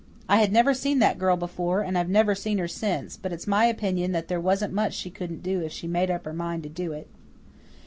[0.27, 3.45] I had never seen that girl before, and I've never seen her since, but it's
[3.45, 6.63] my opinion that there wasn't much she couldn't do if she made up her mind
[6.63, 7.07] to do it.